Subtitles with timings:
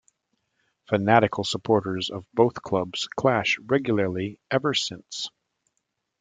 [0.89, 5.29] Fanatical supporters of both clubs clash regularly ever since.